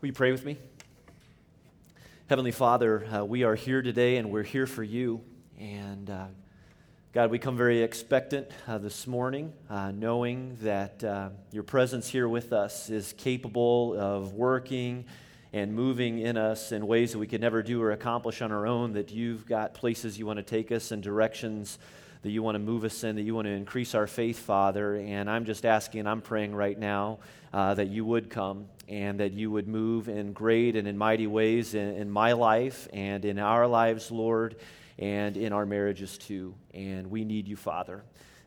[0.00, 0.56] Will you pray with me?
[2.28, 5.20] Heavenly Father, uh, we are here today and we're here for you.
[5.58, 6.26] And uh,
[7.12, 12.28] God, we come very expectant uh, this morning, uh, knowing that uh, your presence here
[12.28, 15.04] with us is capable of working
[15.52, 18.68] and moving in us in ways that we could never do or accomplish on our
[18.68, 21.76] own, that you've got places you want to take us and directions
[22.22, 24.96] that you want to move us in, that you want to increase our faith, Father.
[24.96, 27.18] And I'm just asking, I'm praying right now
[27.52, 31.26] uh, that you would come and that you would move in great and in mighty
[31.26, 34.56] ways in, in my life and in our lives, Lord,
[34.98, 36.54] and in our marriages too.
[36.74, 38.02] And we need you, Father.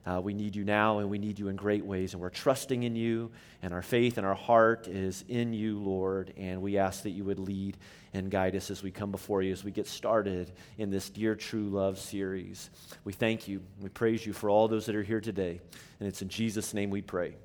[0.06, 2.14] Uh, we need you now and we need you in great ways.
[2.14, 6.34] And we're trusting in you, and our faith and our heart is in you, Lord.
[6.38, 7.78] And we ask that you would lead
[8.14, 11.36] and guide us as we come before you, as we get started in this Dear
[11.36, 12.70] True Love series.
[13.04, 13.62] We thank you.
[13.80, 15.62] We praise you for all those that are here today.
[16.00, 17.36] And it's in Jesus' name we pray.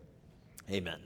[0.71, 0.99] Amen.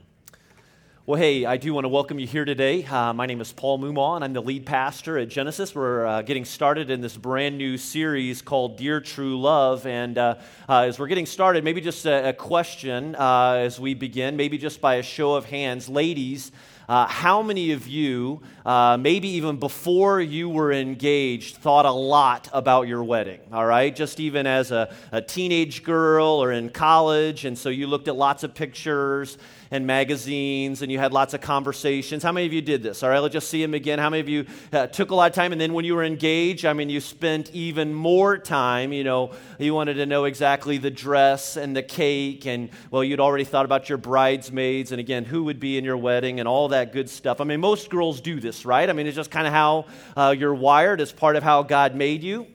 [1.07, 2.85] Well, hey, I do want to welcome you here today.
[2.85, 5.73] Uh, my name is Paul Mumaw, and I'm the lead pastor at Genesis.
[5.73, 9.87] We're uh, getting started in this brand new series called Dear True Love.
[9.87, 10.35] And uh,
[10.69, 14.59] uh as we're getting started, maybe just a, a question uh, as we begin, maybe
[14.59, 15.89] just by a show of hands.
[15.89, 16.51] Ladies,
[16.91, 22.49] uh, how many of you, uh, maybe even before you were engaged, thought a lot
[22.51, 23.39] about your wedding?
[23.53, 27.87] All right, just even as a, a teenage girl or in college, and so you
[27.87, 29.37] looked at lots of pictures
[29.71, 32.23] and magazines and you had lots of conversations.
[32.23, 33.03] How many of you did this?
[33.03, 33.99] All right, let's just see them again.
[33.99, 36.03] How many of you uh, took a lot of time and then when you were
[36.03, 38.91] engaged, I mean, you spent even more time?
[38.91, 43.21] You know, you wanted to know exactly the dress and the cake, and well, you'd
[43.21, 46.67] already thought about your bridesmaids and again, who would be in your wedding and all
[46.67, 47.41] that good stuff.
[47.41, 48.89] I mean, most girls do this, right?
[48.89, 51.95] I mean, it's just kind of how uh, you're wired, it's part of how God
[51.95, 52.47] made you.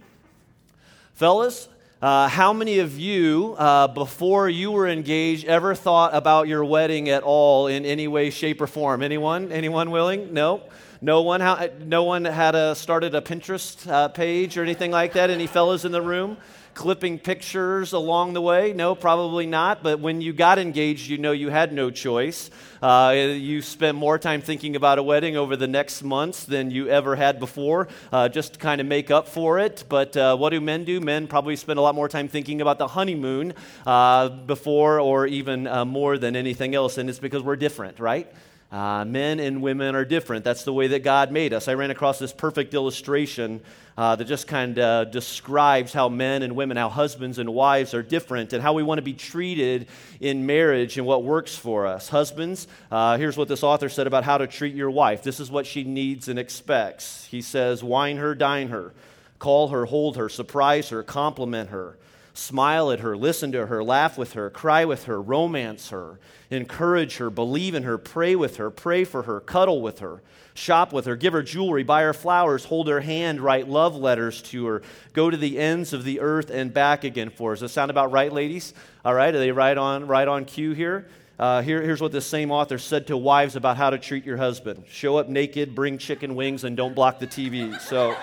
[1.14, 1.68] Fellas,
[2.02, 7.08] uh, how many of you, uh, before you were engaged, ever thought about your wedding
[7.08, 9.02] at all in any way, shape, or form?
[9.02, 9.50] Anyone?
[9.50, 10.34] Anyone willing?
[10.34, 10.62] No.
[11.00, 11.40] No one.
[11.40, 15.30] How, no one had a, started a Pinterest uh, page or anything like that.
[15.30, 16.36] Any fellas in the room?
[16.76, 18.74] Clipping pictures along the way?
[18.74, 19.82] No, probably not.
[19.82, 22.50] But when you got engaged, you know you had no choice.
[22.82, 26.88] Uh, you spent more time thinking about a wedding over the next months than you
[26.88, 29.84] ever had before, uh, just to kind of make up for it.
[29.88, 31.00] But uh, what do men do?
[31.00, 33.54] Men probably spend a lot more time thinking about the honeymoon
[33.86, 36.98] uh, before or even uh, more than anything else.
[36.98, 38.30] And it's because we're different, right?
[38.70, 40.44] Uh, men and women are different.
[40.44, 41.68] That's the way that God made us.
[41.68, 43.60] I ran across this perfect illustration
[43.96, 48.02] uh, that just kind of describes how men and women, how husbands and wives are
[48.02, 49.86] different, and how we want to be treated
[50.20, 52.08] in marriage and what works for us.
[52.08, 55.22] Husbands, uh, here's what this author said about how to treat your wife.
[55.22, 57.26] This is what she needs and expects.
[57.26, 58.92] He says, Wine her, dine her,
[59.38, 61.96] call her, hold her, surprise her, compliment her
[62.36, 66.18] smile at her, listen to her, laugh with her, cry with her, romance her,
[66.50, 70.22] encourage her, believe in her, pray with her, pray for her, cuddle with her,
[70.54, 74.42] shop with her, give her jewelry, buy her flowers, hold her hand, write love letters
[74.42, 74.82] to her,
[75.12, 77.54] go to the ends of the earth and back again for her.
[77.54, 78.74] Does that sound about right, ladies?
[79.04, 81.08] All right, are they right on, right on cue here?
[81.38, 84.38] Uh, here, here's what the same author said to wives about how to treat your
[84.38, 87.78] husband show up naked, bring chicken wings, and don't block the TV.
[87.80, 88.16] So.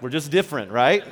[0.00, 1.04] We're just different, right?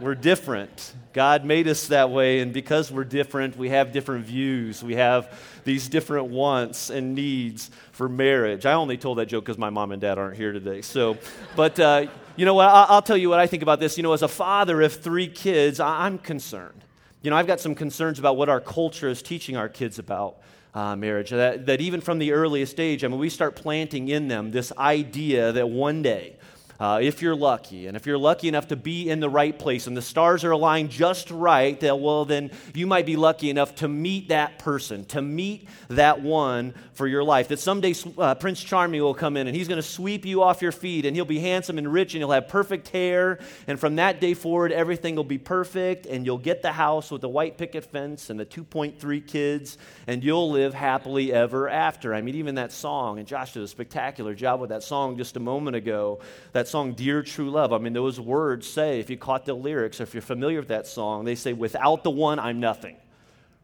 [0.00, 0.94] We're different.
[1.12, 4.82] God made us that way, and because we're different, we have different views.
[4.82, 8.64] We have these different wants and needs for marriage.
[8.64, 10.80] I only told that joke because my mom and dad aren't here today.
[10.80, 11.18] So,
[11.54, 12.66] but uh, you know what?
[12.66, 13.98] I'll tell you what I think about this.
[13.98, 16.80] You know, as a father of three kids, I'm concerned.
[17.20, 20.36] You know, I've got some concerns about what our culture is teaching our kids about.
[20.74, 21.30] Uh, marriage.
[21.30, 24.72] That, that even from the earliest age, I mean, we start planting in them this
[24.76, 26.34] idea that one day
[26.80, 29.86] uh, if you're lucky, and if you're lucky enough to be in the right place
[29.86, 33.74] and the stars are aligned just right, that, well, then you might be lucky enough
[33.76, 37.48] to meet that person, to meet that one for your life.
[37.48, 40.62] That someday uh, Prince Charming will come in and he's going to sweep you off
[40.62, 43.38] your feet and he'll be handsome and rich and he'll have perfect hair.
[43.66, 47.20] And from that day forward, everything will be perfect and you'll get the house with
[47.20, 52.14] the white picket fence and the 2.3 kids and you'll live happily ever after.
[52.14, 55.36] I mean, even that song, and Josh did a spectacular job with that song just
[55.36, 56.20] a moment ago.
[56.52, 59.52] That that song, Dear True Love, I mean, those words say, if you caught the
[59.52, 62.96] lyrics, if you're familiar with that song, they say, Without the one, I'm nothing,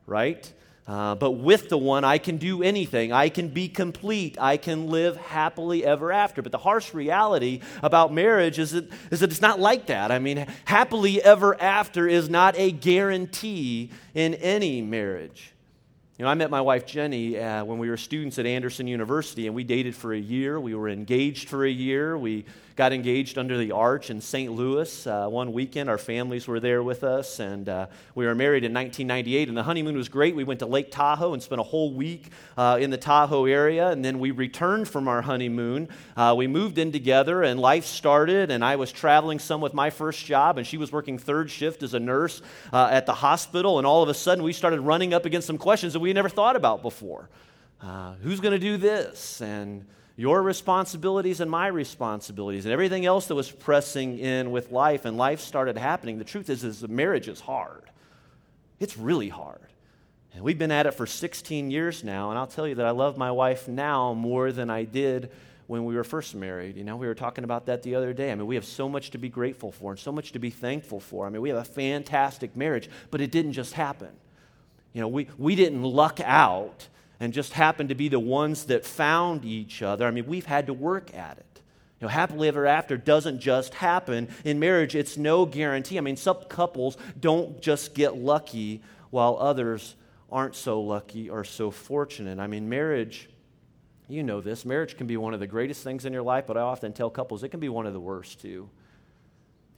[0.07, 0.53] right?
[0.87, 3.11] Uh, but with the one, I can do anything.
[3.11, 4.37] I can be complete.
[4.39, 6.43] I can live happily ever after.
[6.43, 10.11] But the harsh reality about marriage is that, is that it's not like that.
[10.11, 15.55] I mean, happily ever after is not a guarantee in any marriage.
[16.21, 19.47] You know, I met my wife Jenny uh, when we were students at Anderson University,
[19.47, 20.61] and we dated for a year.
[20.61, 22.19] We were engaged for a year.
[22.19, 22.45] We
[22.81, 24.51] got engaged under the arch in St.
[24.51, 25.07] Louis.
[25.07, 28.73] Uh, one weekend, our families were there with us, and uh, we were married in
[28.73, 29.49] 1998.
[29.49, 30.35] And the honeymoon was great.
[30.35, 33.91] We went to Lake Tahoe and spent a whole week uh, in the Tahoe area,
[33.91, 35.91] and then we returned from our honeymoon.
[36.17, 38.51] Uh, we moved in together, and life started.
[38.51, 41.83] And I was traveling some with my first job, and she was working third shift
[41.83, 42.41] as a nurse
[42.73, 43.77] uh, at the hospital.
[43.77, 46.31] And all of a sudden, we started running up against some questions that we never
[46.31, 47.29] thought about before.
[47.83, 49.43] Uh, who's going to do this?
[49.43, 49.85] And
[50.21, 55.17] your responsibilities and my responsibilities and everything else that was pressing in with life and
[55.17, 57.85] life started happening the truth is, is marriage is hard.
[58.79, 59.63] It's really hard.
[60.35, 62.91] And we've been at it for 16 years now and i'll tell you that i
[62.91, 65.31] love my wife now more than i did
[65.69, 66.77] when we were first married.
[66.77, 68.31] You know we were talking about that the other day.
[68.31, 70.51] I mean we have so much to be grateful for and so much to be
[70.51, 71.27] thankful for.
[71.27, 74.11] I mean we have a fantastic marriage but it didn't just happen.
[74.93, 76.89] You know we, we didn't luck out
[77.21, 80.07] and just happened to be the ones that found each other.
[80.07, 81.61] I mean, we've had to work at it.
[82.01, 84.31] You know, happily ever after doesn't just happen.
[84.43, 85.99] In marriage, it's no guarantee.
[85.99, 88.81] I mean, some couples don't just get lucky
[89.11, 89.97] while others
[90.33, 92.39] aren't so lucky or so fortunate.
[92.39, 93.29] I mean, marriage,
[94.09, 96.57] you know this, marriage can be one of the greatest things in your life, but
[96.57, 98.71] I often tell couples it can be one of the worst too.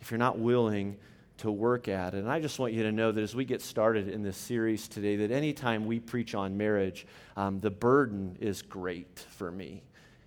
[0.01, 0.99] If you're not willing
[1.43, 2.15] to work at.
[2.15, 4.87] And I just want you to know that as we get started in this series
[4.87, 7.05] today, that anytime we preach on marriage,
[7.37, 9.83] um, the burden is great for me.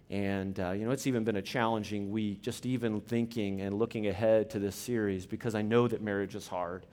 [0.09, 4.07] And, uh, you know, it's even been a challenging week, just even thinking and looking
[4.07, 6.85] ahead to this series, because I know that marriage is hard.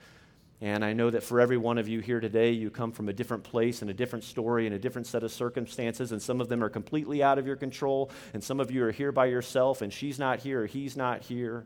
[0.61, 3.13] And I know that for every one of you here today, you come from a
[3.13, 6.47] different place and a different story and a different set of circumstances, and some of
[6.47, 9.81] them are completely out of your control, and some of you are here by yourself,
[9.81, 11.65] and she's not here or he's not here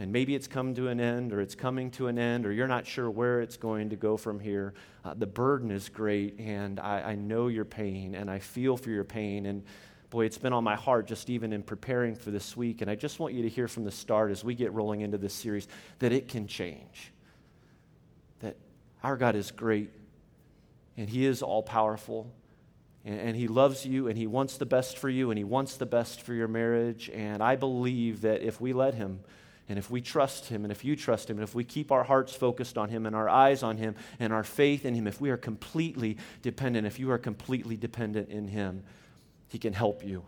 [0.00, 2.66] and maybe it's come to an end or it's coming to an end or you're
[2.66, 4.72] not sure where it's going to go from here.
[5.04, 8.88] Uh, the burden is great, and I, I know your pain, and I feel for
[8.88, 9.44] your pain.
[9.44, 9.62] And
[10.08, 12.80] boy, it's been on my heart just even in preparing for this week.
[12.80, 15.18] And I just want you to hear from the start as we get rolling into
[15.18, 15.68] this series
[15.98, 17.12] that it can change.
[18.40, 18.56] That
[19.04, 19.90] our God is great,
[20.96, 22.32] and He is all powerful.
[23.04, 25.76] And, and He loves you, and He wants the best for you, and He wants
[25.76, 27.10] the best for your marriage.
[27.12, 29.20] And I believe that if we let Him,
[29.70, 32.02] and if we trust Him, and if you trust Him, and if we keep our
[32.02, 35.20] hearts focused on Him and our eyes on Him and our faith in Him, if
[35.20, 38.82] we are completely dependent, if you are completely dependent in Him,
[39.48, 40.24] He can help you.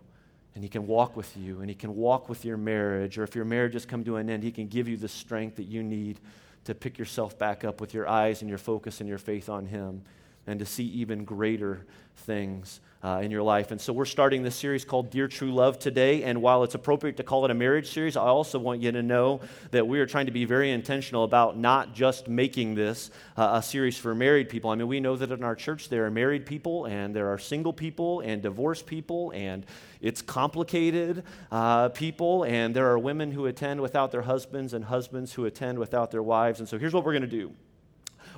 [0.54, 3.18] And He can walk with you, and He can walk with your marriage.
[3.18, 5.56] Or if your marriage has come to an end, He can give you the strength
[5.56, 6.20] that you need
[6.64, 9.66] to pick yourself back up with your eyes and your focus and your faith on
[9.66, 10.02] Him
[10.46, 11.84] and to see even greater
[12.14, 13.70] things uh, in your life.
[13.70, 16.22] And so we're starting this series called Dear True Love today.
[16.22, 19.02] And while it's appropriate to call it a marriage series, I also want you to
[19.02, 19.40] know
[19.72, 23.62] that we are trying to be very intentional about not just making this uh, a
[23.62, 24.70] series for married people.
[24.70, 27.38] I mean, we know that in our church there are married people and there are
[27.38, 29.66] single people and divorced people and
[30.00, 35.32] it's complicated uh, people and there are women who attend without their husbands and husbands
[35.32, 36.60] who attend without their wives.
[36.60, 37.52] And so here's what we're going to do.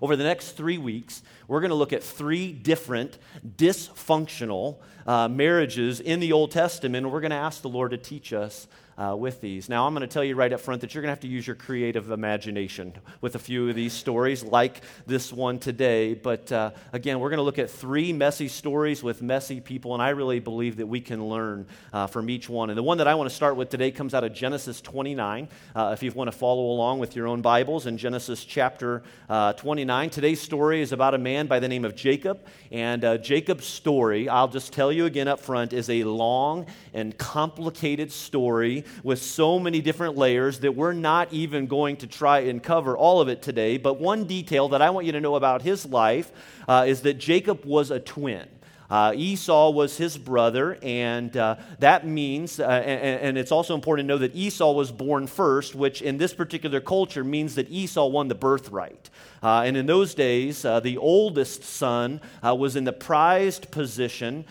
[0.02, 3.18] Over the next three weeks, we're going to look at three different
[3.56, 7.98] dysfunctional uh, marriages in the Old Testament, and we're going to ask the Lord to
[7.98, 9.68] teach us uh, with these.
[9.68, 11.28] Now, I'm going to tell you right up front that you're going to have to
[11.28, 16.14] use your creative imagination with a few of these stories, like this one today.
[16.14, 20.02] But uh, again, we're going to look at three messy stories with messy people, and
[20.02, 22.70] I really believe that we can learn uh, from each one.
[22.70, 25.48] And the one that I want to start with today comes out of Genesis 29.
[25.74, 29.52] Uh, if you want to follow along with your own Bibles in Genesis chapter uh,
[29.54, 32.40] 29, today's story is about a man by the name of Jacob.
[32.70, 37.16] And uh, Jacob's story, I'll just tell you again up front, is a long and
[37.18, 42.62] complicated story with so many different layers that we're not even going to try and
[42.62, 43.76] cover all of it today.
[43.76, 46.32] But one detail that I want you to know about his life
[46.68, 48.48] uh, is that Jacob was a twin.
[48.90, 54.06] Uh, Esau was his brother, and uh, that means, uh, and, and, it's also important
[54.06, 58.06] to know that Esau was born first, which in this particular culture means that Esau
[58.06, 59.08] won the birthright.
[59.42, 64.44] Uh, and in those days, uh, the oldest son uh, was in the prized position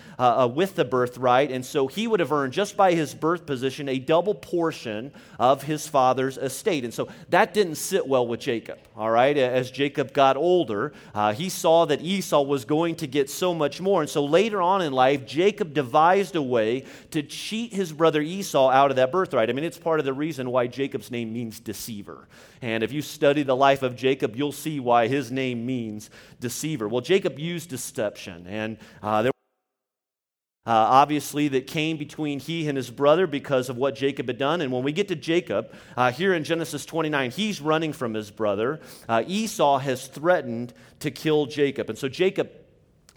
[0.54, 3.98] with the birthright, and so he would have earned, just by his birth position, a
[3.98, 6.84] double portion of his father's estate.
[6.84, 9.36] And so that didn't sit well with Jacob, all right?
[9.36, 10.94] As Jacob got older,
[11.34, 14.02] he saw that Esau was going to get so much more.
[14.02, 18.70] And so later on in life, Jacob devised a way to cheat his brother Esau
[18.70, 19.50] out of that birthright.
[19.50, 22.27] I mean, it's part of the reason why Jacob's name means deceiver.
[22.62, 26.88] And if you study the life of Jacob, you'll see why his name means deceiver.
[26.88, 29.34] Well, Jacob used deception, and uh, there
[30.65, 34.62] uh, obviously, that came between he and his brother because of what Jacob had done.
[34.62, 38.32] And when we get to Jacob, uh, here in Genesis 29, he's running from his
[38.32, 38.80] brother.
[39.10, 41.89] Uh, Esau has threatened to kill Jacob.
[41.89, 42.50] And so Jacob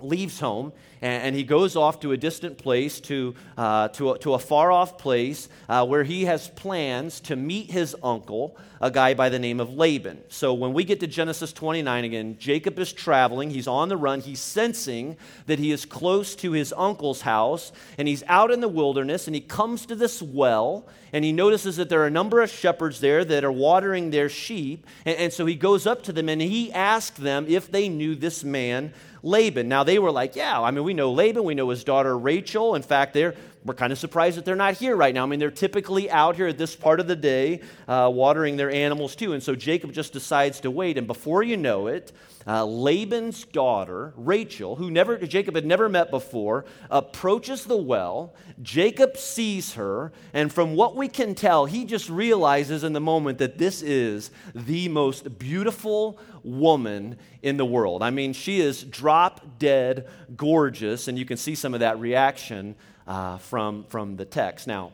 [0.01, 4.35] leaves home and, he goes off to a distant place, to, uh, to, a, to
[4.35, 9.15] a far off place uh, where he has plans to meet his uncle, a guy
[9.15, 10.19] by the name of Laban.
[10.29, 14.21] So when we get to Genesis 29 again, Jacob is traveling, he's on the run,
[14.21, 18.69] he's sensing that he is close to his uncle's house, and he's out in the
[18.69, 22.43] wilderness, and he comes to this well, and he notices that there are a number
[22.43, 26.13] of shepherds there that are watering their sheep, and, and so he goes up to
[26.13, 28.93] them and he asks them if they knew this man
[29.27, 29.69] Laban.
[29.69, 32.77] Now, they were like, yeah, I mean, we know Laban, we know his daughter Rachel.
[32.77, 35.25] In fact, they're, we're kind of surprised that they're not here right now.
[35.25, 38.71] I mean, they're typically out here at this part of the day uh, watering their
[38.71, 39.33] animals too.
[39.33, 40.97] And so Jacob just decides to wait.
[40.97, 42.13] And before you know it,
[42.47, 48.35] uh, Laban's daughter, Rachel, who never, Jacob had never met before, approaches the well.
[48.63, 53.39] Jacob sees her, and from what we can tell, he just realizes in the moment
[53.39, 58.03] that this is the most beautiful woman in the world.
[58.03, 62.77] I mean, she is drop dead gorgeous, and you can see some of that reaction
[63.07, 64.67] uh, from, from the text.
[64.67, 64.93] Now,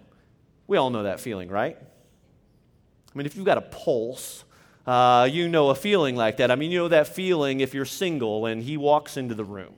[0.66, 1.76] we all know that feeling, right?
[1.78, 4.44] I mean, if you've got a pulse,
[4.86, 6.50] uh, you know a feeling like that.
[6.50, 9.74] I mean, you know that feeling if you're single and he walks into the room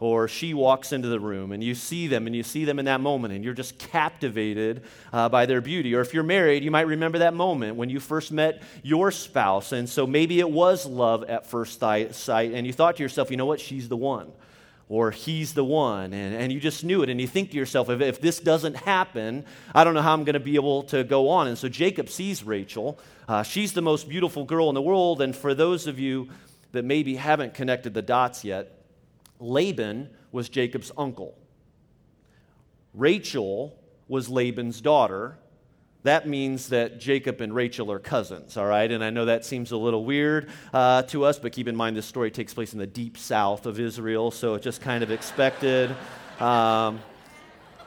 [0.00, 2.84] or she walks into the room and you see them and you see them in
[2.84, 5.94] that moment and you're just captivated uh, by their beauty.
[5.94, 9.72] Or if you're married, you might remember that moment when you first met your spouse.
[9.72, 13.36] And so maybe it was love at first sight and you thought to yourself, you
[13.36, 14.30] know what, she's the one
[14.90, 17.10] or he's the one, and, and you just knew it.
[17.10, 20.24] And you think to yourself, if, if this doesn't happen, I don't know how I'm
[20.24, 21.46] going to be able to go on.
[21.46, 22.98] And so Jacob sees Rachel.
[23.28, 25.20] Uh, she's the most beautiful girl in the world.
[25.20, 26.30] And for those of you
[26.72, 28.77] that maybe haven't connected the dots yet,
[29.38, 31.36] Laban was Jacob's uncle.
[32.94, 33.78] Rachel
[34.08, 35.38] was Laban's daughter,
[36.04, 38.90] that means that Jacob and Rachel are cousins, all right?
[38.90, 41.96] And I know that seems a little weird uh, to us, but keep in mind
[41.96, 45.10] this story takes place in the deep south of Israel, so it's just kind of
[45.10, 45.94] expected.
[46.38, 47.00] Um,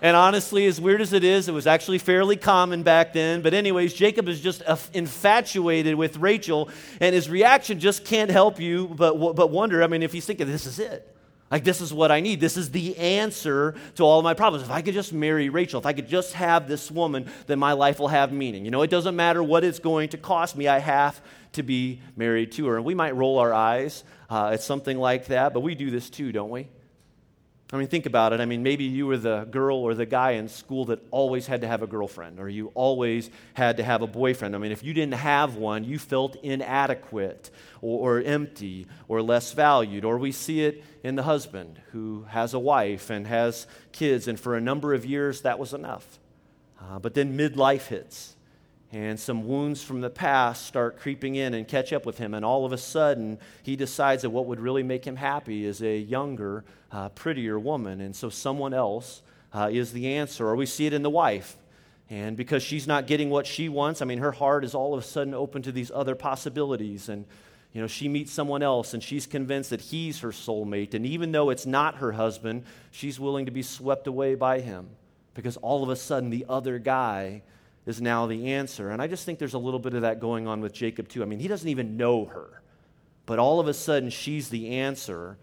[0.01, 3.41] and honestly, as weird as it is, it was actually fairly common back then.
[3.41, 4.61] But, anyways, Jacob is just
[4.93, 9.83] infatuated with Rachel, and his reaction just can't help you but, but wonder.
[9.83, 11.15] I mean, if he's thinking, this is it.
[11.51, 12.39] Like, this is what I need.
[12.39, 14.63] This is the answer to all of my problems.
[14.63, 17.73] If I could just marry Rachel, if I could just have this woman, then my
[17.73, 18.63] life will have meaning.
[18.63, 21.21] You know, it doesn't matter what it's going to cost me, I have
[21.53, 22.77] to be married to her.
[22.77, 26.09] And we might roll our eyes uh, at something like that, but we do this
[26.09, 26.69] too, don't we?
[27.73, 28.41] I mean, think about it.
[28.41, 31.61] I mean, maybe you were the girl or the guy in school that always had
[31.61, 34.55] to have a girlfriend, or you always had to have a boyfriend.
[34.55, 37.49] I mean, if you didn't have one, you felt inadequate
[37.81, 40.03] or, or empty or less valued.
[40.03, 44.37] Or we see it in the husband who has a wife and has kids, and
[44.37, 46.19] for a number of years that was enough.
[46.81, 48.35] Uh, but then midlife hits,
[48.93, 52.33] and some wounds from the past start creeping in and catch up with him.
[52.33, 55.81] And all of a sudden, he decides that what would really make him happy is
[55.81, 58.01] a younger, uh, prettier woman.
[58.01, 59.21] And so, someone else
[59.53, 60.45] uh, is the answer.
[60.45, 61.55] Or we see it in the wife.
[62.09, 64.99] And because she's not getting what she wants, I mean, her heart is all of
[64.99, 67.07] a sudden open to these other possibilities.
[67.07, 67.25] And,
[67.71, 70.93] you know, she meets someone else and she's convinced that he's her soulmate.
[70.93, 74.89] And even though it's not her husband, she's willing to be swept away by him
[75.33, 77.43] because all of a sudden the other guy
[77.85, 78.89] is now the answer.
[78.91, 81.23] And I just think there's a little bit of that going on with Jacob, too.
[81.23, 82.61] I mean, he doesn't even know her,
[83.25, 85.37] but all of a sudden she's the answer.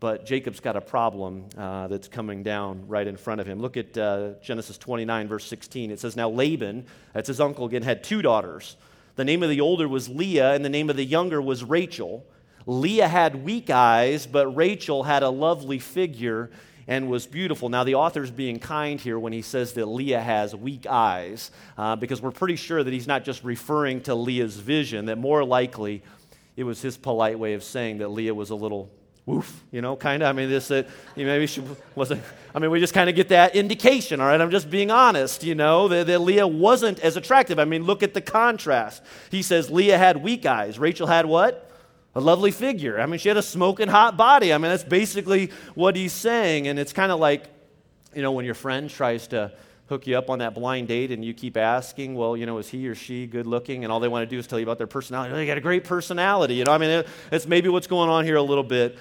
[0.00, 3.60] But Jacob's got a problem uh, that's coming down right in front of him.
[3.60, 5.92] Look at uh, Genesis 29, verse 16.
[5.92, 8.76] It says, Now Laban, that's his uncle again, had two daughters.
[9.14, 12.26] The name of the older was Leah, and the name of the younger was Rachel.
[12.66, 16.50] Leah had weak eyes, but Rachel had a lovely figure
[16.86, 17.68] and was beautiful.
[17.68, 21.96] Now, the author's being kind here when he says that Leah has weak eyes, uh,
[21.96, 26.02] because we're pretty sure that he's not just referring to Leah's vision, that more likely
[26.56, 28.90] it was his polite way of saying that Leah was a little
[29.24, 30.28] woof, you know, kind of.
[30.28, 30.82] I mean, this, uh,
[31.16, 31.62] maybe she
[31.94, 32.22] wasn't,
[32.54, 34.40] I mean, we just kind of get that indication, all right?
[34.40, 37.58] I'm just being honest, you know, that, that Leah wasn't as attractive.
[37.58, 39.02] I mean, look at the contrast.
[39.30, 40.78] He says Leah had weak eyes.
[40.78, 41.71] Rachel had what?
[42.14, 43.00] A lovely figure.
[43.00, 44.52] I mean, she had a smoking hot body.
[44.52, 46.68] I mean, that's basically what he's saying.
[46.68, 47.44] And it's kind of like,
[48.14, 49.52] you know, when your friend tries to
[49.88, 52.68] hook you up on that blind date and you keep asking, well, you know, is
[52.68, 53.84] he or she good looking?
[53.84, 55.32] And all they want to do is tell you about their personality.
[55.32, 56.54] Oh, they got a great personality.
[56.54, 58.98] You know, I mean, it's maybe what's going on here a little bit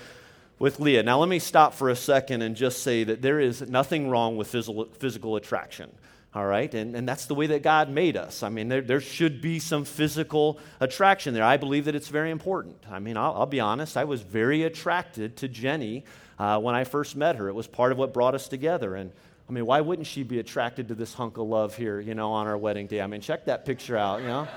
[0.59, 1.03] with Leah.
[1.03, 4.37] Now, let me stop for a second and just say that there is nothing wrong
[4.37, 5.91] with physical, physical attraction
[6.33, 6.73] all right?
[6.73, 8.41] And, and that's the way that God made us.
[8.41, 11.43] I mean, there, there should be some physical attraction there.
[11.43, 12.77] I believe that it's very important.
[12.89, 16.05] I mean, I'll, I'll be honest, I was very attracted to Jenny
[16.39, 17.49] uh, when I first met her.
[17.49, 18.95] It was part of what brought us together.
[18.95, 19.11] And
[19.49, 22.31] I mean, why wouldn't she be attracted to this hunk of love here, you know,
[22.31, 23.01] on our wedding day?
[23.01, 24.47] I mean, check that picture out, you know?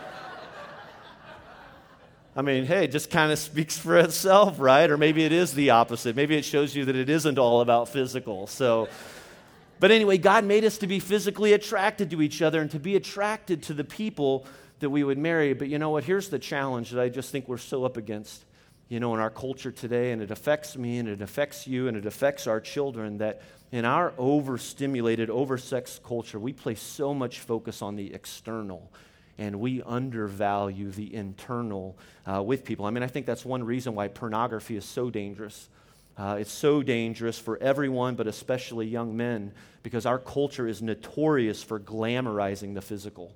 [2.37, 4.91] I mean, hey, it just kind of speaks for itself, right?
[4.91, 6.17] Or maybe it is the opposite.
[6.17, 8.49] Maybe it shows you that it isn't all about physical.
[8.49, 8.89] So,
[9.81, 12.97] but anyway, God made us to be physically attracted to each other and to be
[12.97, 14.47] attracted to the people
[14.81, 15.53] that we would marry.
[15.53, 16.05] But you know what?
[16.05, 18.45] Here's the challenge that I just think we're so up against,
[18.89, 21.97] you know, in our culture today, and it affects me and it affects you and
[21.97, 27.83] it affects our children that in our overstimulated, oversexed culture, we place so much focus
[27.83, 28.93] on the external
[29.39, 31.97] and we undervalue the internal
[32.31, 32.87] uh, with people.
[32.87, 35.69] I mean, I think that's one reason why pornography is so dangerous.
[36.17, 39.53] Uh, it's so dangerous for everyone, but especially young men,
[39.83, 43.35] because our culture is notorious for glamorizing the physical.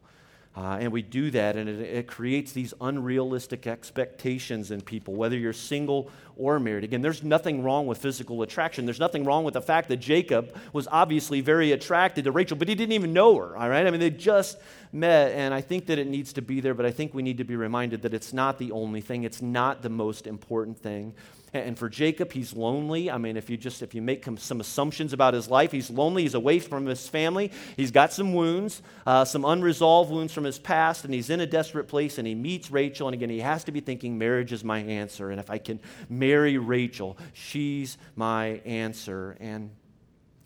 [0.57, 5.37] Uh, and we do that, and it, it, creates these unrealistic expectations in people, whether
[5.37, 6.83] you're single or married.
[6.83, 8.85] Again, there's nothing wrong with physical attraction.
[8.85, 12.67] There's nothing wrong with the fact that Jacob was obviously very attracted to Rachel, but
[12.67, 13.87] he didn't even know her, all right?
[13.87, 14.59] I mean, they just
[14.93, 17.39] met, and I think that it needs to be there, but I think we need
[17.39, 21.15] to be reminded that it's not the only thing, it's not the most important thing.
[21.53, 23.11] And for Jacob, he's lonely.
[23.11, 26.23] I mean, if you just if you make some assumptions about his life, he's lonely.
[26.23, 27.53] He's away from his family.
[27.77, 31.47] He's got some wounds, uh, some unresolved wounds from his past, and he's in a
[31.47, 32.19] desperate place.
[32.19, 35.31] And he meets Rachel, and again, he has to be thinking, marriage is my answer.
[35.31, 39.37] And if I can marry Rachel, she's my answer.
[39.41, 39.71] And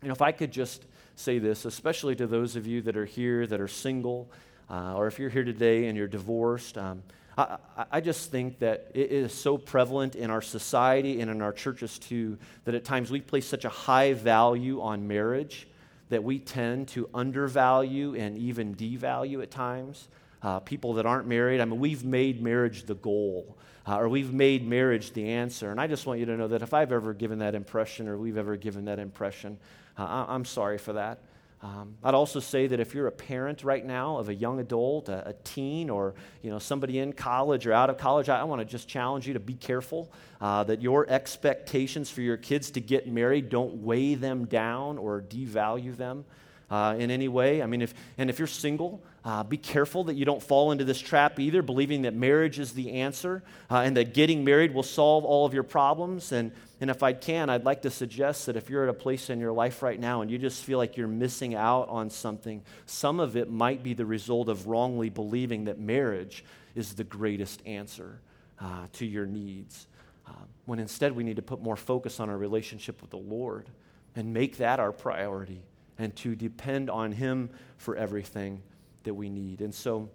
[0.03, 0.85] you know, if I could just
[1.17, 4.31] say this, especially to those of you that are here that are single,
[4.71, 6.79] uh, or if you're here today and you're divorced.
[6.79, 7.03] Um,
[7.37, 7.59] I,
[7.91, 11.99] I, just think that it is so prevalent in our society and in our churches
[11.99, 15.67] too that at times we place such a high value on marriage
[16.11, 20.09] that we tend to undervalue and even devalue at times.
[20.43, 24.35] Uh, people that aren't married, I mean, we've made marriage the goal, uh, or we've
[24.35, 25.71] made marriage the answer.
[25.71, 28.19] And I just want you to know that if I've ever given that impression, or
[28.19, 29.57] we've ever given that impression,
[29.97, 31.21] uh, I, I'm sorry for that.
[31.63, 35.09] Um, I'd also say that if you're a parent right now of a young adult,
[35.09, 38.45] a, a teen, or you know somebody in college or out of college, I, I
[38.45, 42.73] want to just challenge you to be careful uh, that your expectations for your kids
[42.73, 46.25] to get married don't weigh them down or devalue them
[46.69, 47.63] uh, in any way.
[47.63, 50.85] I mean, if and if you're single, uh, be careful that you don't fall into
[50.85, 54.83] this trap either, believing that marriage is the answer uh, and that getting married will
[54.83, 56.33] solve all of your problems.
[56.33, 56.51] And,
[56.81, 59.39] and if I can, I'd like to suggest that if you're at a place in
[59.39, 63.21] your life right now and you just feel like you're missing out on something, some
[63.21, 68.21] of it might be the result of wrongly believing that marriage is the greatest answer
[68.61, 69.87] uh, to your needs.
[70.27, 70.33] Uh,
[70.65, 73.69] when instead we need to put more focus on our relationship with the Lord
[74.17, 75.63] and make that our priority
[75.97, 78.63] and to depend on Him for everything
[79.05, 79.61] that we need.
[79.61, 80.09] And so,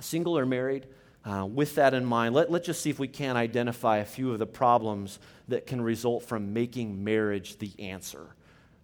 [0.00, 0.86] single or married,
[1.24, 4.32] uh, with that in mind, let, let's just see if we can identify a few
[4.32, 8.26] of the problems that can result from making marriage the answer.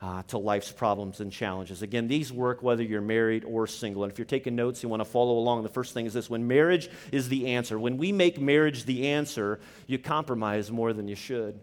[0.02, 1.80] Uh, to life's problems and challenges.
[1.80, 4.04] Again, these work whether you're married or single.
[4.04, 5.62] And if you're taking notes, you want to follow along.
[5.62, 9.08] The first thing is this when marriage is the answer, when we make marriage the
[9.08, 11.58] answer, you compromise more than you should.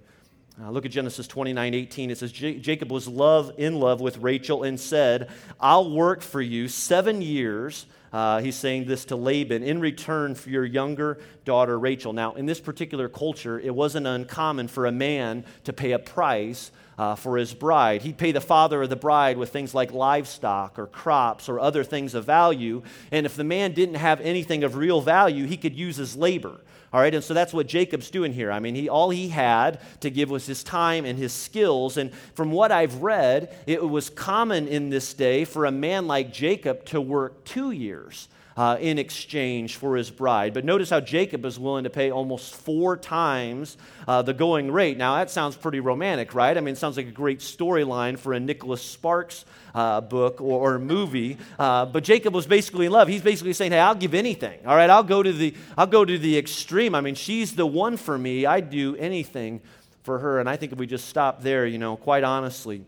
[0.59, 2.11] Uh, look at Genesis 29 18.
[2.11, 6.67] It says, Jacob was love, in love with Rachel and said, I'll work for you
[6.67, 7.85] seven years.
[8.11, 12.11] Uh, he's saying this to Laban in return for your younger daughter Rachel.
[12.11, 16.71] Now, in this particular culture, it wasn't uncommon for a man to pay a price
[17.01, 18.03] uh, for his bride.
[18.03, 21.83] He'd pay the father of the bride with things like livestock or crops or other
[21.83, 22.83] things of value.
[23.11, 26.61] And if the man didn't have anything of real value, he could use his labor.
[26.93, 28.51] All right, and so that's what Jacob's doing here.
[28.51, 31.97] I mean, he, all he had to give was his time and his skills.
[31.97, 36.31] And from what I've read, it was common in this day for a man like
[36.31, 40.53] Jacob to work two years uh, in exchange for his bride.
[40.53, 44.97] But notice how Jacob is willing to pay almost four times uh, the going rate.
[44.97, 46.57] Now, that sounds pretty romantic, right?
[46.57, 50.75] I mean, it sounds like a great storyline for a Nicholas Sparks uh, book or,
[50.75, 51.37] or movie.
[51.57, 53.07] Uh, but Jacob was basically in love.
[53.07, 54.65] He's basically saying, hey, I'll give anything.
[54.65, 56.95] All right, I'll go to the, I'll go to the extreme.
[56.95, 58.45] I mean, she's the one for me.
[58.45, 59.61] I'd do anything
[60.03, 60.39] for her.
[60.39, 62.83] And I think if we just stop there, you know, quite honestly,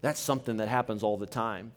[0.00, 1.72] that's something that happens all the time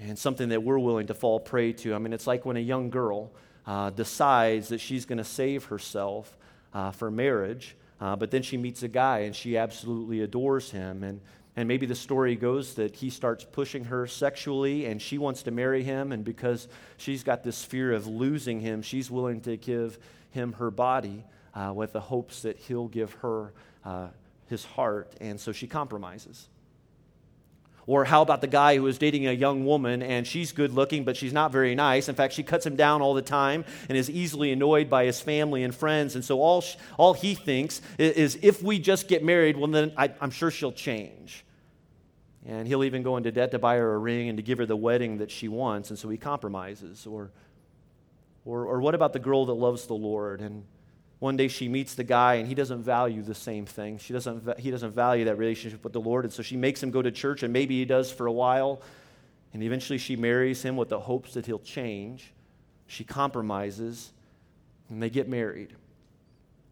[0.00, 1.94] and something that we're willing to fall prey to.
[1.94, 3.30] I mean, it's like when a young girl
[3.66, 6.36] uh, decides that she's going to save herself
[6.72, 11.02] uh, for marriage, uh, but then she meets a guy and she absolutely adores him.
[11.02, 11.20] And,
[11.56, 15.50] and maybe the story goes that he starts pushing her sexually and she wants to
[15.50, 16.12] marry him.
[16.12, 19.98] And because she's got this fear of losing him, she's willing to give
[20.30, 23.52] him her body uh, with the hopes that he'll give her
[23.84, 24.08] uh,
[24.46, 25.14] his heart.
[25.20, 26.48] And so she compromises.
[27.90, 31.02] Or how about the guy who is dating a young woman and she's good looking,
[31.02, 32.08] but she's not very nice?
[32.08, 35.20] In fact, she cuts him down all the time and is easily annoyed by his
[35.20, 36.14] family and friends.
[36.14, 36.62] And so all,
[36.98, 40.52] all he thinks is, is if we just get married, well, then I, I'm sure
[40.52, 41.44] she'll change.
[42.46, 44.66] And he'll even go into debt to buy her a ring and to give her
[44.66, 45.90] the wedding that she wants.
[45.90, 47.08] And so he compromises.
[47.08, 47.32] Or,
[48.44, 50.62] or, or what about the girl that loves the Lord and
[51.20, 53.98] one day she meets the guy and he doesn't value the same thing.
[53.98, 56.24] She doesn't, he doesn't value that relationship with the Lord.
[56.24, 58.80] And so she makes him go to church, and maybe he does for a while.
[59.52, 62.32] And eventually she marries him with the hopes that he'll change.
[62.86, 64.12] She compromises,
[64.88, 65.74] and they get married.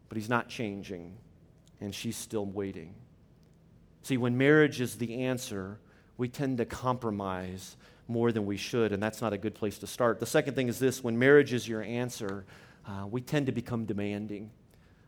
[0.09, 1.15] But he's not changing,
[1.79, 2.95] and she's still waiting.
[4.01, 5.77] See, when marriage is the answer,
[6.17, 9.85] we tend to compromise more than we should, and that's not a good place to
[9.87, 10.19] start.
[10.19, 12.45] The second thing is this when marriage is your answer,
[12.89, 14.49] uh, we tend to become demanding.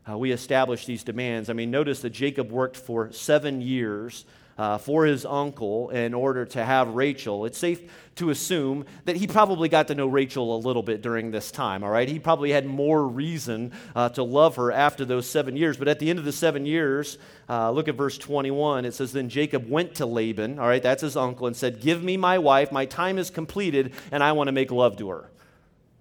[0.08, 1.50] Uh, we establish these demands.
[1.50, 4.24] I mean, notice that Jacob worked for seven years
[4.58, 7.44] uh, for his uncle in order to have Rachel.
[7.46, 7.80] It's safe
[8.16, 11.82] to assume that he probably got to know Rachel a little bit during this time,
[11.82, 12.08] all right?
[12.08, 15.76] He probably had more reason uh, to love her after those seven years.
[15.76, 17.18] But at the end of the seven years,
[17.48, 18.84] uh, look at verse 21.
[18.84, 22.02] It says, Then Jacob went to Laban, all right, that's his uncle, and said, Give
[22.02, 22.70] me my wife.
[22.70, 25.28] My time is completed, and I want to make love to her.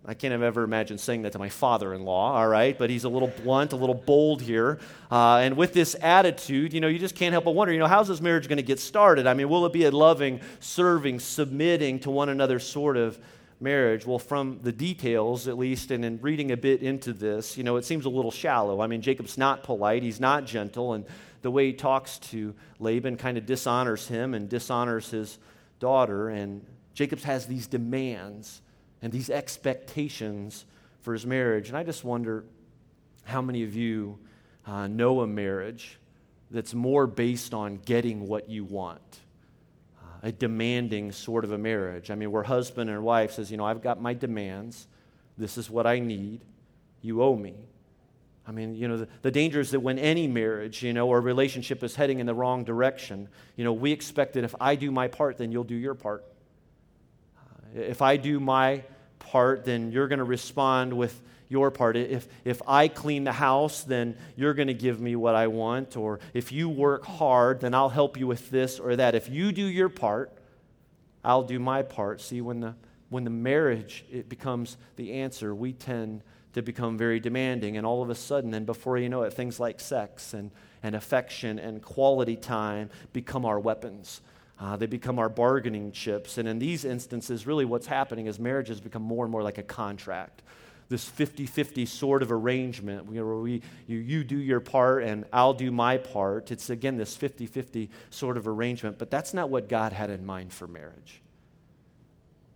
[0.04, 2.76] I can't have ever imagined saying that to my father in law, all right?
[2.76, 4.80] But he's a little blunt, a little bold here.
[5.12, 7.88] Uh, and with this attitude, you know, you just can't help but wonder, you know,
[7.88, 9.28] how's this marriage going to get started?
[9.28, 13.20] I mean, will it be a loving, serving, submitting to one another sort of
[13.60, 14.04] marriage?
[14.08, 17.76] Well, from the details, at least, and in reading a bit into this, you know,
[17.78, 18.82] it seems a little shallow.
[18.82, 21.06] I mean, Jacob's not polite, he's not gentle, and
[21.44, 25.38] the way he talks to Laban kind of dishonors him and dishonors his
[25.80, 26.30] daughter.
[26.30, 28.62] And Jacob has these demands
[29.02, 30.66] and these expectations
[31.02, 31.70] for his marriage.
[31.70, 32.44] And I just wonder
[33.24, 34.20] how many of you
[34.66, 36.00] uh, know a marriage
[36.52, 39.20] that's more based on getting what you want,
[40.02, 42.12] uh, a demanding sort of a marriage.
[42.12, 44.88] I mean, where husband and wife says, you know, I've got my demands,
[45.38, 46.42] this is what I need,
[47.02, 47.56] you owe me.
[48.46, 51.22] I mean, you know, the, the danger is that when any marriage, you know, or
[51.22, 54.92] relationship is heading in the wrong direction, you know, we expect that if I do
[54.92, 56.26] my part, then you'll do your part.
[57.75, 58.84] If I do my
[59.19, 61.97] part, then you're going to respond with your part.
[61.97, 65.97] If, if I clean the house, then you're going to give me what I want.
[65.97, 69.15] Or if you work hard, then I'll help you with this or that.
[69.15, 70.31] If you do your part,
[71.23, 72.21] I'll do my part.
[72.21, 72.75] See, when the,
[73.10, 77.75] when the marriage it becomes the answer, we tend to become very demanding.
[77.75, 80.95] And all of a sudden, and before you know it, things like sex and, and
[80.95, 84.21] affection and quality time become our weapons.
[84.62, 86.38] Uh, they become our bargaining chips.
[86.38, 89.63] And in these instances, really what's happening is marriages become more and more like a
[89.63, 90.43] contract.
[90.88, 95.56] This 50 50 sort of arrangement where we, you, you do your part and I'll
[95.56, 96.52] do my part.
[96.52, 100.26] It's again this 50 50 sort of arrangement, but that's not what God had in
[100.26, 101.21] mind for marriage.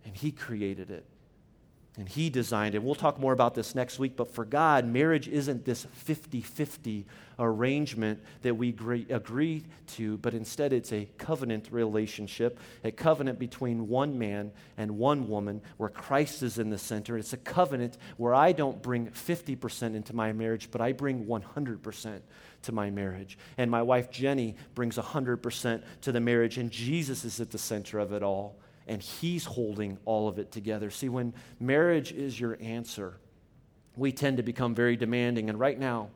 [0.04, 1.04] And He created it.
[1.98, 2.82] And he designed it.
[2.82, 7.06] We'll talk more about this next week, but for God, marriage isn't this 50 50
[7.38, 8.68] arrangement that we
[9.08, 15.28] agree, to, but instead it's a covenant relationship, a covenant between one man and one
[15.28, 17.16] woman where Christ is in the center.
[17.16, 22.20] It's a covenant where I don't bring 50% into my marriage, but I bring 100%
[22.62, 23.38] to my marriage.
[23.56, 27.98] And my wife Jenny brings 100% to the marriage, and Jesus is at the center
[27.98, 30.90] of it all and He's holding all of it together.
[30.90, 33.18] See, when marriage is your answer,
[33.96, 35.48] we tend to become very demanding.
[35.48, 36.10] And right now,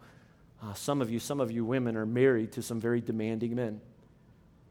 [0.63, 3.81] uh, some of you, some of you women, are married to some very demanding men.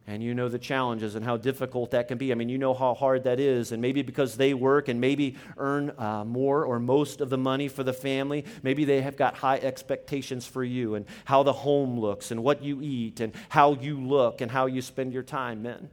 [0.08, 2.32] And you know the challenges and how difficult that can be.
[2.32, 3.72] I mean, you know how hard that is.
[3.72, 7.68] And maybe because they work and maybe earn uh, more or most of the money
[7.68, 12.00] for the family, maybe they have got high expectations for you and how the home
[12.00, 15.62] looks and what you eat and how you look and how you spend your time,
[15.62, 15.90] men.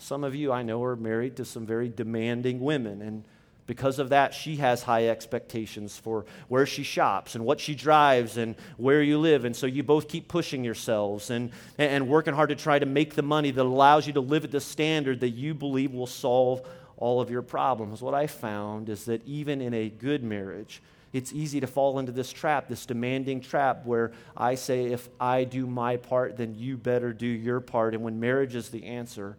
[0.00, 3.22] Some of you I know are married to some very demanding women, and
[3.66, 8.36] because of that, she has high expectations for where she shops and what she drives
[8.36, 9.44] and where you live.
[9.44, 13.14] And so you both keep pushing yourselves and, and working hard to try to make
[13.14, 16.66] the money that allows you to live at the standard that you believe will solve
[16.96, 18.02] all of your problems.
[18.02, 20.82] What I found is that even in a good marriage,
[21.12, 25.44] it's easy to fall into this trap, this demanding trap where I say, if I
[25.44, 27.94] do my part, then you better do your part.
[27.94, 29.36] And when marriage is the answer,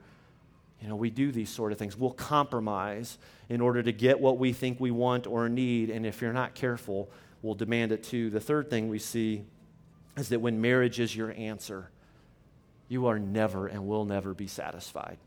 [0.81, 1.95] you know, we do these sort of things.
[1.95, 3.17] We'll compromise
[3.49, 6.55] in order to get what we think we want or need, and if you're not
[6.55, 7.09] careful,
[7.41, 8.29] we'll demand it too.
[8.29, 9.43] The third thing we see
[10.17, 11.89] is that when marriage is your answer,
[12.87, 15.17] you are never and will never be satisfied.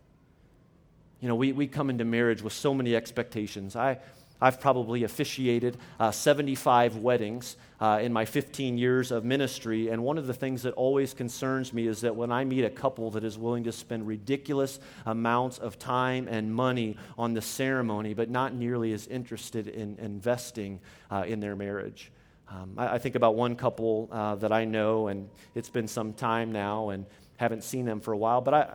[1.21, 3.77] You know, we, we come into marriage with so many expectations.
[3.77, 3.99] I,
[4.41, 9.91] I've probably officiated uh, 75 weddings uh, in my 15 years of ministry.
[9.91, 12.71] And one of the things that always concerns me is that when I meet a
[12.71, 18.15] couple that is willing to spend ridiculous amounts of time and money on the ceremony,
[18.15, 22.11] but not nearly as interested in investing uh, in their marriage.
[22.49, 26.15] Um, I, I, think about one couple uh, that I know, and it's been some
[26.15, 27.05] time now, and
[27.37, 28.75] haven't seen them for a while, but I,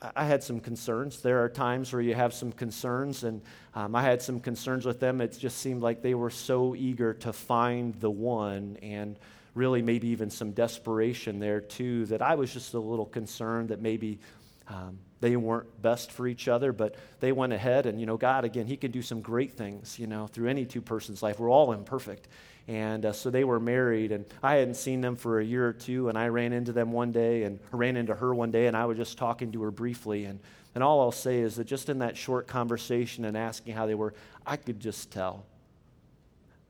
[0.00, 1.22] I had some concerns.
[1.22, 3.42] There are times where you have some concerns, and
[3.74, 5.20] um, I had some concerns with them.
[5.20, 9.18] It just seemed like they were so eager to find the one, and
[9.54, 13.80] really maybe even some desperation there too, that I was just a little concerned that
[13.80, 14.20] maybe
[14.68, 18.44] um, they weren't best for each other, but they went ahead, and you know, God,
[18.44, 21.40] again, He can do some great things, you know, through any two person's life.
[21.40, 22.28] We're all imperfect.
[22.68, 25.72] And uh, so they were married, and I hadn't seen them for a year or
[25.72, 28.76] two, and I ran into them one day, and ran into her one day, and
[28.76, 30.26] I was just talking to her briefly.
[30.26, 30.38] And,
[30.74, 33.94] and all I'll say is that just in that short conversation and asking how they
[33.94, 34.12] were,
[34.46, 35.46] I could just tell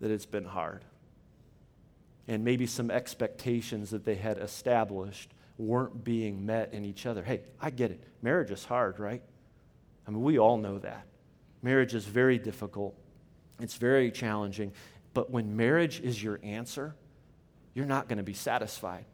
[0.01, 0.85] that it's been hard.
[2.29, 7.25] And maybe some expectations that they had established weren't being met in each other.
[7.25, 8.05] Hey, I get it.
[8.23, 9.23] Marriage is hard, right?
[10.07, 11.07] I mean, we all know that.
[11.61, 12.95] Marriage is very difficult,
[13.59, 14.73] it's very challenging.
[15.19, 16.95] But when marriage is your answer,
[17.75, 19.05] you're not going to be satisfied.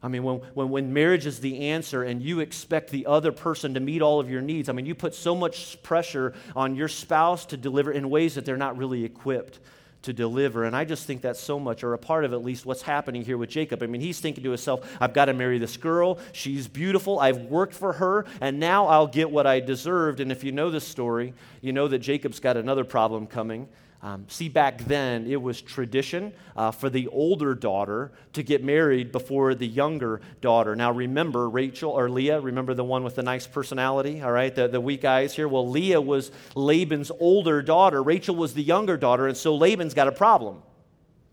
[0.00, 3.74] I mean, when, when, when marriage is the answer and you expect the other person
[3.74, 6.86] to meet all of your needs, I mean, you put so much pressure on your
[6.86, 9.58] spouse to deliver in ways that they're not really equipped
[10.02, 10.62] to deliver.
[10.62, 13.24] And I just think that's so much, or a part of at least what's happening
[13.24, 13.82] here with Jacob.
[13.82, 16.20] I mean, he's thinking to himself, I've got to marry this girl.
[16.30, 17.18] She's beautiful.
[17.18, 20.20] I've worked for her, and now I'll get what I deserved.
[20.20, 23.66] And if you know this story, you know that Jacob's got another problem coming.
[24.00, 29.10] Um, see, back then, it was tradition uh, for the older daughter to get married
[29.10, 30.76] before the younger daughter.
[30.76, 34.68] Now, remember Rachel or Leah, remember the one with the nice personality, all right, the,
[34.68, 35.48] the weak eyes here?
[35.48, 40.06] Well, Leah was Laban's older daughter, Rachel was the younger daughter, and so Laban's got
[40.06, 40.62] a problem.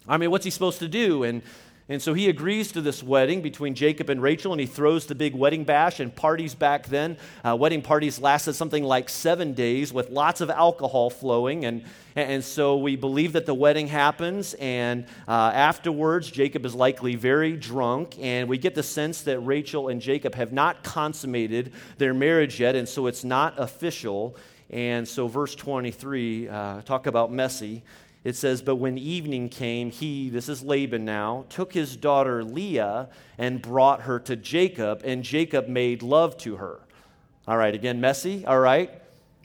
[0.08, 1.24] I mean, what's he supposed to do?
[1.24, 1.44] And
[1.88, 5.14] and so he agrees to this wedding between Jacob and Rachel, and he throws the
[5.14, 7.16] big wedding bash and parties back then.
[7.44, 11.64] Uh, wedding parties lasted something like seven days with lots of alcohol flowing.
[11.64, 11.84] And,
[12.16, 17.56] and so we believe that the wedding happens, and uh, afterwards, Jacob is likely very
[17.56, 18.16] drunk.
[18.20, 22.76] And we get the sense that Rachel and Jacob have not consummated their marriage yet,
[22.76, 24.36] and so it's not official.
[24.72, 27.84] And so, verse 23, uh, talk about messy
[28.26, 33.08] it says, But when evening came, he, this is Laban now, took his daughter Leah
[33.38, 36.82] and brought her to Jacob, and Jacob made love to her.
[37.48, 38.90] All right, again, messy, all right.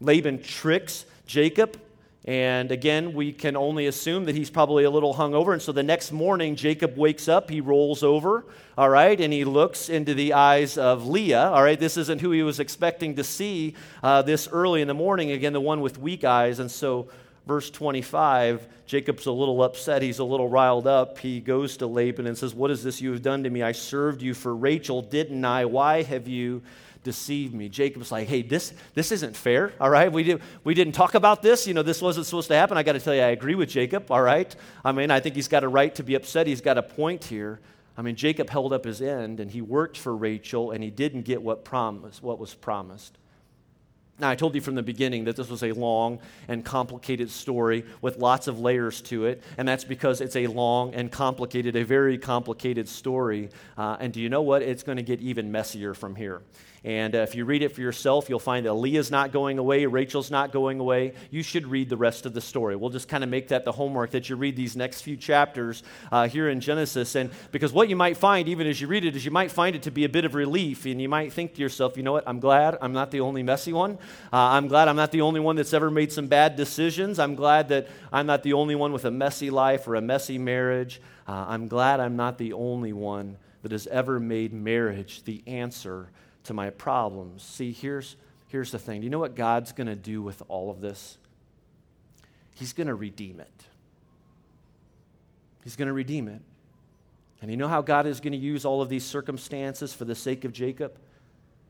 [0.00, 1.78] Laban tricks Jacob,
[2.24, 5.52] and again, we can only assume that he's probably a little hungover.
[5.52, 8.46] And so the next morning, Jacob wakes up, he rolls over,
[8.78, 11.78] all right, and he looks into the eyes of Leah, all right.
[11.78, 15.52] This isn't who he was expecting to see uh, this early in the morning, again,
[15.52, 16.60] the one with weak eyes.
[16.60, 17.10] And so
[17.50, 20.02] verse 25, Jacob's a little upset.
[20.02, 21.18] He's a little riled up.
[21.18, 23.60] He goes to Laban and says, What is this you have done to me?
[23.60, 25.64] I served you for Rachel, didn't I?
[25.64, 26.62] Why have you
[27.02, 27.68] deceived me?
[27.68, 30.12] Jacob's like, Hey, this, this isn't fair, all right?
[30.12, 31.66] We, did, we didn't talk about this.
[31.66, 32.78] You know, this wasn't supposed to happen.
[32.78, 34.54] I got to tell you, I agree with Jacob, all right?
[34.84, 36.46] I mean, I think he's got a right to be upset.
[36.46, 37.58] He's got a point here.
[37.98, 41.22] I mean, Jacob held up his end and he worked for Rachel and he didn't
[41.22, 43.18] get what, promised, what was promised.
[44.20, 47.87] Now, I told you from the beginning that this was a long and complicated story
[48.02, 51.85] with lots of layers to it, and that's because it's a long and complicated, a
[51.85, 53.48] very complicated story.
[53.78, 54.61] Uh, and do you know what?
[54.61, 56.42] It's going to get even messier from here.
[56.82, 59.84] And uh, if you read it for yourself, you'll find that Leah's not going away,
[59.84, 61.12] Rachel's not going away.
[61.30, 62.74] You should read the rest of the story.
[62.74, 65.82] We'll just kind of make that the homework that you read these next few chapters
[66.10, 67.16] uh, here in Genesis.
[67.16, 69.76] And because what you might find, even as you read it, is you might find
[69.76, 70.86] it to be a bit of relief.
[70.86, 72.24] And you might think to yourself, you know what?
[72.26, 73.98] I'm glad I'm not the only messy one.
[74.32, 77.18] Uh, I'm glad I'm not the only one that's ever made some bad decisions.
[77.18, 80.38] I'm glad that I'm not the only one with a messy life or a messy
[80.38, 81.02] marriage.
[81.28, 86.08] Uh, I'm glad I'm not the only one that has ever made marriage the answer
[86.50, 87.44] to my problems.
[87.44, 88.16] See, here's,
[88.48, 89.00] here's the thing.
[89.00, 91.16] Do you know what God's going to do with all of this?
[92.56, 93.64] He's going to redeem it.
[95.62, 96.42] He's going to redeem it.
[97.40, 100.16] And you know how God is going to use all of these circumstances for the
[100.16, 100.98] sake of Jacob?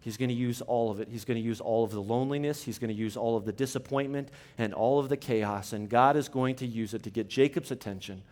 [0.00, 1.08] He's going to use all of it.
[1.10, 2.62] He's going to use all of the loneliness.
[2.62, 5.74] He's going to use all of the disappointment and all of the chaos.
[5.74, 8.22] And God is going to use it to get Jacob's attention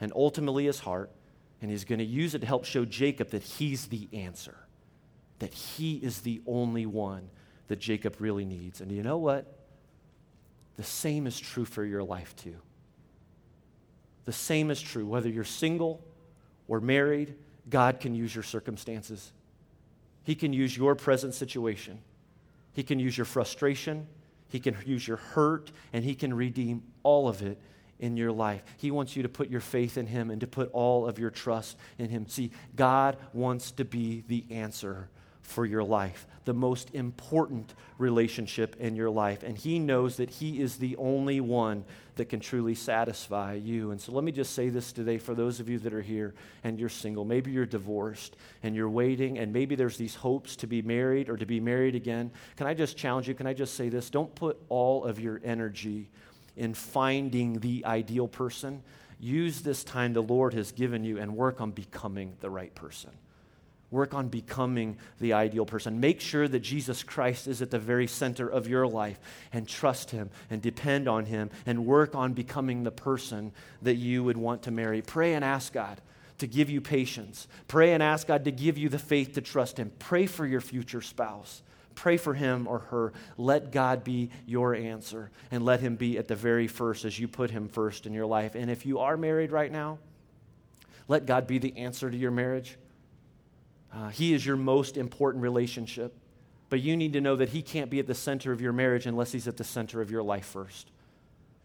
[0.00, 1.10] and ultimately his heart.
[1.60, 4.56] And he's going to use it to help show Jacob that he's the answer
[5.38, 7.28] that he is the only one
[7.68, 8.80] that Jacob really needs.
[8.80, 9.52] And you know what?
[10.76, 12.56] The same is true for your life, too.
[14.24, 15.06] The same is true.
[15.06, 16.02] Whether you're single
[16.68, 17.34] or married,
[17.68, 19.32] God can use your circumstances.
[20.24, 22.00] He can use your present situation.
[22.72, 24.06] He can use your frustration.
[24.48, 27.58] He can use your hurt, and He can redeem all of it
[27.98, 28.62] in your life.
[28.76, 31.30] He wants you to put your faith in Him and to put all of your
[31.30, 32.28] trust in Him.
[32.28, 35.08] See, God wants to be the answer
[35.46, 39.42] for your life, the most important relationship in your life.
[39.42, 41.84] And He knows that He is the only one
[42.16, 43.90] that can truly satisfy you.
[43.90, 46.34] And so let me just say this today for those of you that are here
[46.64, 47.24] and you're single.
[47.24, 51.36] Maybe you're divorced and you're waiting, and maybe there's these hopes to be married or
[51.36, 52.30] to be married again.
[52.56, 53.34] Can I just challenge you?
[53.34, 54.10] Can I just say this?
[54.10, 56.10] Don't put all of your energy
[56.56, 58.82] in finding the ideal person.
[59.20, 63.10] Use this time the Lord has given you and work on becoming the right person.
[63.90, 66.00] Work on becoming the ideal person.
[66.00, 69.18] Make sure that Jesus Christ is at the very center of your life
[69.52, 74.24] and trust Him and depend on Him and work on becoming the person that you
[74.24, 75.02] would want to marry.
[75.02, 76.00] Pray and ask God
[76.38, 77.46] to give you patience.
[77.68, 79.92] Pray and ask God to give you the faith to trust Him.
[79.98, 81.62] Pray for your future spouse.
[81.94, 83.12] Pray for him or her.
[83.38, 87.26] Let God be your answer and let Him be at the very first as you
[87.26, 88.54] put Him first in your life.
[88.54, 89.98] And if you are married right now,
[91.08, 92.76] let God be the answer to your marriage.
[93.92, 96.14] Uh, he is your most important relationship.
[96.68, 99.06] But you need to know that He can't be at the center of your marriage
[99.06, 100.90] unless He's at the center of your life first.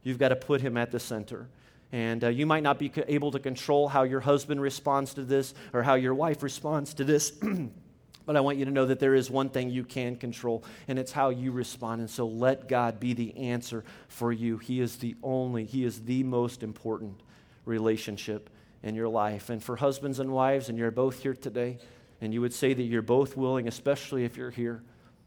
[0.04, 1.48] You've got to put Him at the center.
[1.92, 5.54] And uh, you might not be able to control how your husband responds to this
[5.74, 7.32] or how your wife responds to this.
[8.26, 10.98] but I want you to know that there is one thing you can control, and
[10.98, 12.02] it's how you respond.
[12.02, 14.58] And so let God be the answer for you.
[14.58, 17.20] He is the only, He is the most important
[17.66, 18.50] relationship
[18.84, 19.50] in your life.
[19.50, 21.80] And for husbands and wives, and you're both here today,
[22.22, 24.84] and you would say that you're both willing, especially if you're here,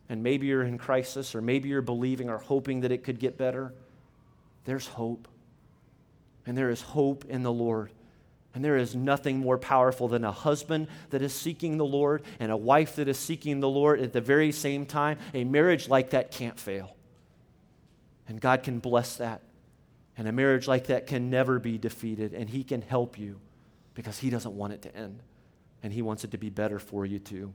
[0.09, 3.37] and maybe you're in crisis, or maybe you're believing or hoping that it could get
[3.37, 3.75] better,
[4.65, 5.27] there's hope.
[6.47, 7.91] And there is hope in the Lord.
[8.55, 12.53] And there is nothing more powerful than a husband that is seeking the Lord and
[12.53, 15.19] a wife that is seeking the Lord at the very same time.
[15.33, 16.95] A marriage like that can't fail.
[18.29, 19.43] And God can bless that.
[20.17, 22.35] And a marriage like that can never be defeated.
[22.35, 23.41] And He can help you
[23.95, 25.21] because He doesn't want it to end
[25.85, 27.55] and He wants it to be better for you too.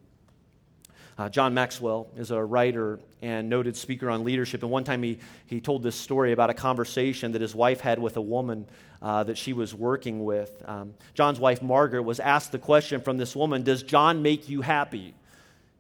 [1.18, 4.64] Uh, John Maxwell is a writer and noted speaker on leadership.
[4.64, 8.00] And one time he, he told this story about a conversation that his wife had
[8.00, 8.66] with a woman
[9.02, 10.64] uh, that she was working with.
[10.66, 14.62] Um, John's wife, Margaret, was asked the question from this woman Does John make you
[14.62, 15.14] happy?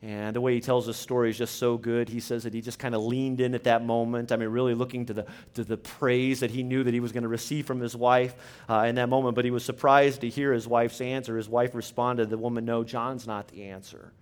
[0.02, 2.08] And the way he tells this story is just so good.
[2.08, 4.32] He says that he just kind of leaned in at that moment.
[4.32, 7.12] I mean, really looking to the, to the praise that he knew that he was
[7.12, 8.34] going to receive from his wife
[8.70, 9.36] uh, in that moment.
[9.36, 11.36] But he was surprised to hear his wife's answer.
[11.36, 14.14] His wife responded, The woman, no, John's not the answer.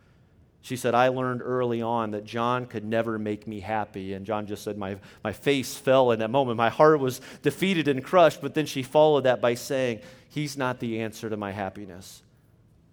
[0.68, 4.13] She said, I learned early on that John could never make me happy.
[4.13, 6.58] And John just said, my, my face fell in that moment.
[6.58, 8.42] My heart was defeated and crushed.
[8.42, 12.22] But then she followed that by saying, He's not the answer to my happiness.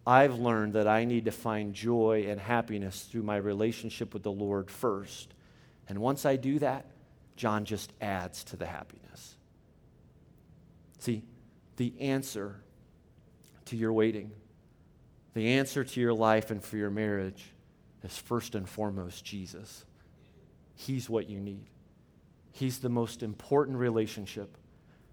[0.07, 4.33] I've learned that I need to find joy and happiness through my relationship with the
[4.33, 5.33] Lord first.
[5.88, 6.87] And once I do that,
[7.37, 9.37] John just adds to the happiness.
[10.99, 11.23] See,
[11.77, 12.57] the answer
[13.67, 14.31] to your waiting,
[15.33, 17.45] the answer to your life and for your marriage
[18.03, 19.85] is first and foremost Jesus.
[20.75, 21.67] He's what you need.
[22.53, 24.57] He's the most important relationship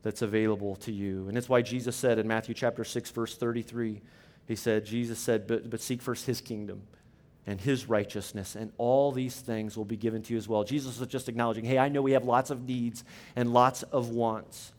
[0.03, 1.27] that's available to you.
[1.27, 4.01] And it's why Jesus said in Matthew chapter 6 verse 33,
[4.51, 6.83] he said, Jesus said, but, but seek first his kingdom
[7.47, 10.63] and his righteousness, and all these things will be given to you as well.
[10.63, 13.03] Jesus was just acknowledging, hey, I know we have lots of needs
[13.35, 14.73] and lots of wants.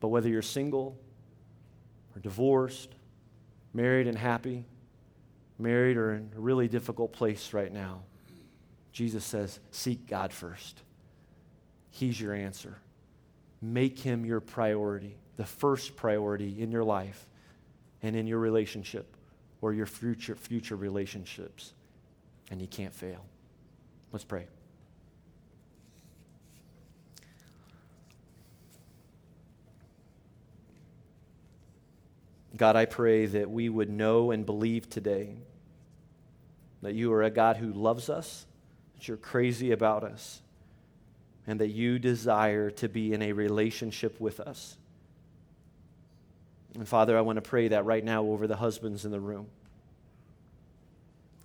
[0.00, 0.98] But whether you're single
[2.14, 2.90] or divorced,
[3.72, 4.66] married and happy,
[5.58, 8.02] married or in a really difficult place right now,
[8.92, 10.82] Jesus says, seek God first.
[11.90, 12.78] He's your answer.
[13.62, 17.27] Make him your priority, the first priority in your life
[18.02, 19.16] and in your relationship
[19.60, 21.72] or your future, future relationships.
[22.50, 23.24] And you can't fail.
[24.12, 24.46] Let's pray.
[32.56, 35.36] God, I pray that we would know and believe today
[36.82, 38.46] that you are a God who loves us,
[38.94, 40.42] that you're crazy about us,
[41.46, 44.76] and that you desire to be in a relationship with us.
[46.78, 49.48] And Father, I want to pray that right now over the husbands in the room.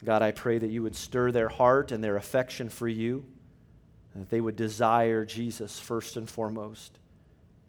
[0.06, 3.26] God, I pray that you would stir their heart and their affection for you,
[4.13, 7.00] and that they would desire Jesus first and foremost,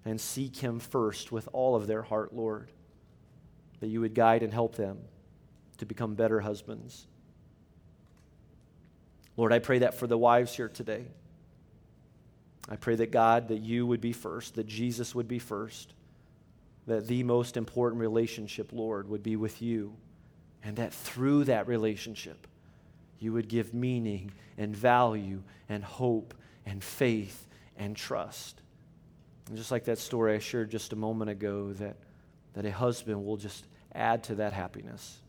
[0.04, 2.70] and seek him first with all of their heart, Lord.
[3.80, 4.98] That you would guide and help them
[5.78, 7.06] to become better husbands.
[9.38, 11.06] Lord, I pray that for the wives here today.
[12.68, 15.94] I pray that God, that you would be first, that Jesus would be first
[16.86, 19.96] that the most important relationship, Lord, would be with you,
[20.62, 22.46] and that through that relationship,
[23.18, 26.34] you would give meaning and value and hope
[26.66, 28.60] and faith and trust.
[29.48, 31.96] And just like that story I shared just a moment ago, that,
[32.54, 35.20] that a husband will just add to that happiness.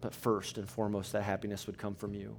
[0.00, 2.36] but first and foremost, that happiness would come from you.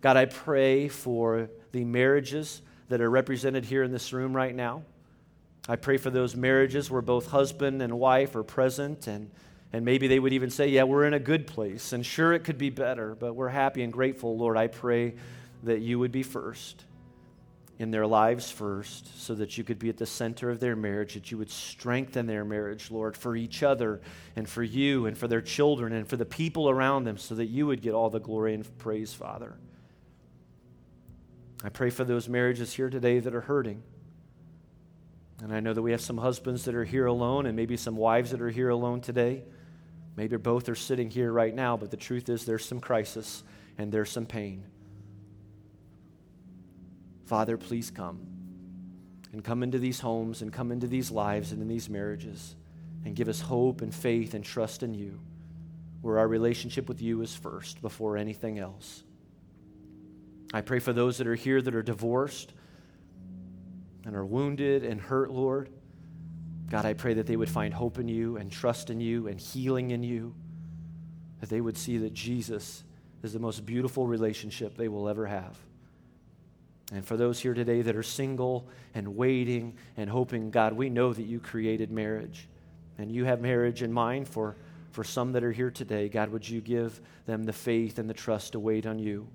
[0.00, 4.82] God, I pray for the marriages that are represented here in this room right now.
[5.68, 9.30] I pray for those marriages where both husband and wife are present and,
[9.72, 11.92] and maybe they would even say, Yeah, we're in a good place.
[11.92, 14.56] And sure, it could be better, but we're happy and grateful, Lord.
[14.58, 15.14] I pray
[15.62, 16.84] that you would be first
[17.78, 21.14] in their lives first so that you could be at the center of their marriage,
[21.14, 24.00] that you would strengthen their marriage, Lord, for each other
[24.36, 27.46] and for you and for their children and for the people around them so that
[27.46, 29.56] you would get all the glory and praise, Father.
[31.64, 33.82] I pray for those marriages here today that are hurting.
[35.42, 37.96] And I know that we have some husbands that are here alone and maybe some
[37.96, 39.42] wives that are here alone today.
[40.16, 43.42] Maybe both are sitting here right now, but the truth is there's some crisis
[43.76, 44.64] and there's some pain.
[47.26, 48.20] Father, please come
[49.32, 52.54] and come into these homes and come into these lives and in these marriages
[53.04, 55.18] and give us hope and faith and trust in you,
[56.00, 59.02] where our relationship with you is first before anything else.
[60.52, 62.52] I pray for those that are here that are divorced
[64.06, 65.70] and are wounded and hurt, Lord.
[66.70, 69.38] God, I pray that they would find hope in you and trust in you and
[69.38, 70.34] healing in you,
[71.40, 72.84] that they would see that Jesus
[73.22, 75.58] is the most beautiful relationship they will ever have.
[76.92, 81.12] And for those here today that are single and waiting and hoping, God, we know
[81.12, 82.48] that you created marriage
[82.98, 84.56] and you have marriage in mind for,
[84.92, 86.08] for some that are here today.
[86.08, 89.26] God, would you give them the faith and the trust to wait on you,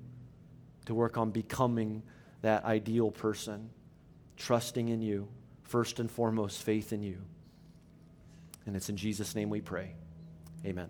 [0.86, 2.04] to work on becoming
[2.42, 3.70] that ideal person,
[4.40, 5.28] trusting in you,
[5.64, 7.18] first and foremost, faith in you.
[8.66, 9.94] And it's in Jesus' name we pray.
[10.66, 10.90] Amen.